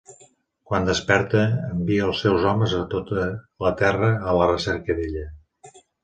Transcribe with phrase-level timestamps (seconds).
[0.69, 3.25] Quan desperta, envia els seus homes a tota
[3.65, 5.27] la terra a la recerca d'ella.